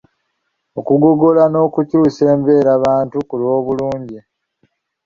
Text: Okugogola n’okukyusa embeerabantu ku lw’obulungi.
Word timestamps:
Okugogola 0.79 1.43
n’okukyusa 1.49 2.23
embeerabantu 2.35 3.17
ku 3.27 3.35
lw’obulungi. 3.41 4.19